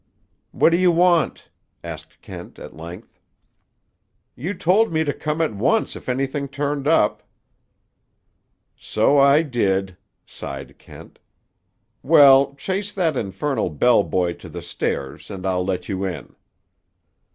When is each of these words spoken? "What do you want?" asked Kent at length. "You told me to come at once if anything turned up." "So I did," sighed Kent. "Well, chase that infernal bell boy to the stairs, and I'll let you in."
"What 0.49 0.71
do 0.71 0.77
you 0.79 0.91
want?" 0.91 1.51
asked 1.83 2.23
Kent 2.23 2.57
at 2.57 2.75
length. 2.75 3.19
"You 4.35 4.55
told 4.55 4.91
me 4.91 5.03
to 5.03 5.13
come 5.13 5.41
at 5.41 5.53
once 5.53 5.95
if 5.95 6.09
anything 6.09 6.47
turned 6.47 6.87
up." 6.87 7.21
"So 8.75 9.19
I 9.19 9.43
did," 9.43 9.97
sighed 10.25 10.79
Kent. 10.79 11.19
"Well, 12.01 12.55
chase 12.55 12.91
that 12.93 13.15
infernal 13.15 13.69
bell 13.69 14.01
boy 14.03 14.33
to 14.41 14.49
the 14.49 14.63
stairs, 14.63 15.29
and 15.29 15.45
I'll 15.45 15.63
let 15.63 15.87
you 15.87 16.03
in." 16.05 16.35